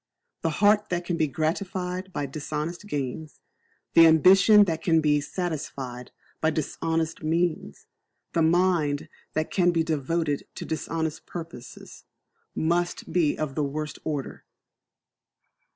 [0.41, 3.39] The heart that can be gratified by dishonest gains;
[3.93, 7.85] the ambition that can be satisfied by dishonest means;
[8.33, 12.05] the mind that can be devoted to dishonest purposes,
[12.55, 14.43] must be of the worst order.